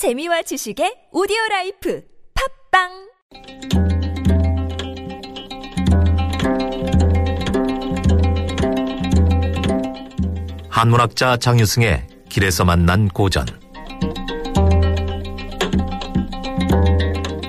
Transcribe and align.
재미와 0.00 0.40
지식의 0.40 1.08
오디오 1.12 1.36
라이프 1.50 2.02
팟빵 2.72 2.88
한문학자 10.70 11.36
장유승의 11.36 12.06
길에서 12.30 12.64
만난 12.64 13.08
고전 13.08 13.44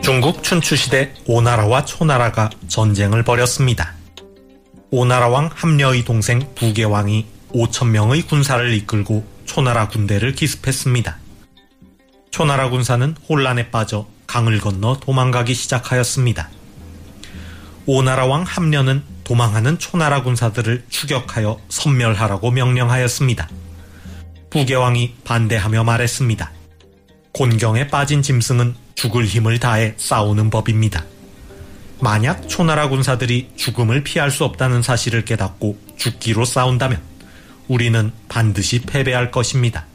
중국 0.04 0.43
춘추시대 0.43 1.13
오나라와 1.27 1.86
초나라가 1.86 2.49
전쟁을 2.68 3.23
벌였습니다. 3.23 3.95
오나라 4.89 5.29
왕 5.29 5.49
합려의 5.54 6.04
동생 6.04 6.41
부개왕이 6.55 7.25
5천명의 7.54 8.27
군사를 8.27 8.73
이끌고 8.73 9.23
초나라 9.45 9.88
군대를 9.88 10.33
기습했습니다. 10.33 11.20
초나라 12.32 12.70
군사는 12.70 13.16
혼란에 13.27 13.70
빠져 13.71 14.07
강을 14.25 14.59
건너 14.59 14.98
도망가기 15.02 15.53
시작하였습니다. 15.53 16.49
오나라 17.85 18.26
왕 18.26 18.44
함려는 18.44 19.04
도망하는 19.26 19.77
초나라 19.80 20.23
군사들을 20.23 20.85
추격하여 20.90 21.59
섬멸하라고 21.67 22.52
명령하였습니다. 22.52 23.49
부계왕이 24.49 25.16
반대하며 25.26 25.84
말했습니다. 25.84 26.52
곤경에 27.34 27.88
빠진 27.88 28.21
짐승은 28.21 28.76
죽을 28.95 29.26
힘을 29.26 29.59
다해 29.59 29.95
싸우는 29.98 30.49
법입니다. 30.49 31.04
만약 31.99 32.48
초나라 32.48 32.88
군사들이 32.88 33.52
죽음을 33.57 34.04
피할 34.04 34.32
수 34.32 34.45
없다는 34.45 34.82
사실을 34.82 35.26
깨닫고 35.26 35.77
죽기로 35.98 36.45
싸운다면 36.45 37.02
우리는 37.68 38.12
반드시 38.29 38.82
패배할 38.82 39.32
것입니다. 39.32 39.85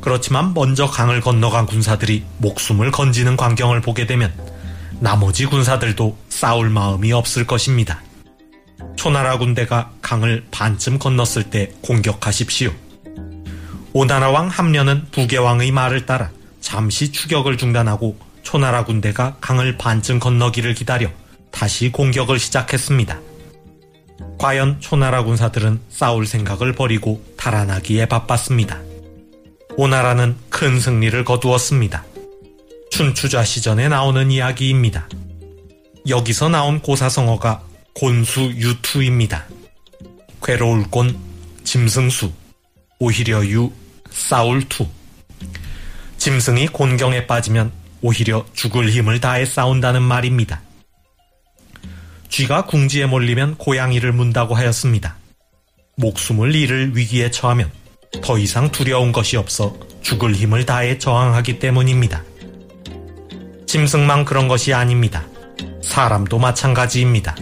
그렇지만 0.00 0.54
먼저 0.54 0.86
강을 0.86 1.20
건너간 1.20 1.66
군사들이 1.66 2.24
목숨을 2.38 2.90
건지는 2.90 3.36
광경을 3.36 3.80
보게 3.80 4.06
되면 4.06 4.32
나머지 5.00 5.46
군사들도 5.46 6.16
싸울 6.28 6.70
마음이 6.70 7.12
없을 7.12 7.46
것입니다. 7.46 8.02
초나라 8.96 9.38
군대가 9.38 9.90
강을 10.02 10.46
반쯤 10.50 10.98
건넜을 10.98 11.44
때 11.50 11.72
공격하십시오. 11.82 12.72
오나라 13.92 14.30
왕 14.30 14.48
함려는 14.48 15.06
부계왕의 15.10 15.72
말을 15.72 16.06
따라 16.06 16.30
잠시 16.60 17.12
추격을 17.12 17.56
중단하고 17.56 18.18
초나라 18.42 18.84
군대가 18.84 19.36
강을 19.40 19.76
반쯤 19.78 20.18
건너기를 20.18 20.74
기다려 20.74 21.08
다시 21.50 21.90
공격을 21.90 22.38
시작했습니다. 22.38 23.18
과연 24.38 24.80
초나라 24.80 25.24
군사들은 25.24 25.80
싸울 25.88 26.26
생각을 26.26 26.74
버리고 26.74 27.22
달아나기에 27.38 28.06
바빴습니다. 28.06 28.85
오나라는 29.78 30.36
큰 30.48 30.80
승리를 30.80 31.22
거두었습니다. 31.24 32.04
춘추좌씨전에 32.90 33.88
나오는 33.88 34.30
이야기입니다. 34.30 35.06
여기서 36.08 36.48
나온 36.48 36.80
고사성어가 36.80 37.62
곤수유투입니다. 37.94 39.44
괴로울 40.42 40.84
곤 40.90 41.14
짐승수, 41.62 42.32
오히려 42.98 43.44
유 43.44 43.70
싸울 44.10 44.66
투. 44.66 44.86
짐승이 46.16 46.68
곤경에 46.68 47.26
빠지면 47.26 47.70
오히려 48.00 48.46
죽을 48.54 48.88
힘을 48.88 49.20
다해 49.20 49.44
싸운다는 49.44 50.00
말입니다. 50.00 50.62
쥐가 52.30 52.64
궁지에 52.64 53.04
몰리면 53.04 53.56
고양이를 53.56 54.12
문다고 54.12 54.54
하였습니다. 54.54 55.16
목숨을 55.96 56.54
잃을 56.54 56.96
위기에 56.96 57.30
처하면 57.30 57.70
더 58.22 58.38
이상 58.38 58.70
두려운 58.70 59.12
것이 59.12 59.36
없어 59.36 59.76
죽을 60.02 60.34
힘을 60.34 60.66
다해 60.66 60.98
저항하기 60.98 61.58
때문입니다. 61.58 62.22
짐승만 63.66 64.24
그런 64.24 64.48
것이 64.48 64.72
아닙니다. 64.72 65.24
사람도 65.82 66.38
마찬가지입니다. 66.38 67.36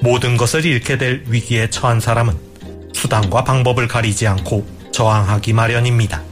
모든 0.00 0.36
것을 0.36 0.64
잃게 0.64 0.98
될 0.98 1.24
위기에 1.26 1.70
처한 1.70 2.00
사람은 2.00 2.36
수단과 2.92 3.44
방법을 3.44 3.88
가리지 3.88 4.26
않고 4.26 4.66
저항하기 4.92 5.52
마련입니다. 5.52 6.22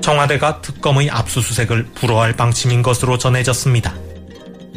청와대가 0.00 0.60
특검의 0.60 1.10
압수수색을 1.10 1.86
불허할 1.94 2.36
방침인 2.36 2.82
것으로 2.82 3.18
전해졌습니다. 3.18 3.94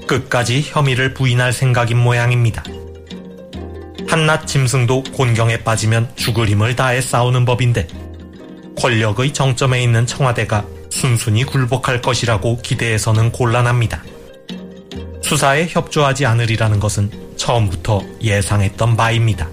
끝까지 0.07 0.61
혐의를 0.63 1.13
부인할 1.13 1.51
생각인 1.51 1.97
모양입니다. 1.97 2.63
한낱 4.15 4.47
짐승도 4.47 5.03
곤경에 5.11 5.57
빠지면 5.65 6.09
죽을 6.15 6.47
힘을 6.47 6.77
다해 6.77 7.01
싸우는 7.01 7.43
법인데 7.43 7.85
권력의 8.77 9.33
정점에 9.33 9.83
있는 9.83 10.07
청와대가 10.07 10.65
순순히 10.89 11.43
굴복할 11.43 12.01
것이라고 12.01 12.61
기대해서는 12.61 13.33
곤란합니다. 13.33 14.05
수사에 15.21 15.67
협조하지 15.69 16.25
않으리라는 16.27 16.79
것은 16.79 17.11
처음부터 17.35 18.03
예상했던 18.21 18.95
바입니다. 18.95 19.49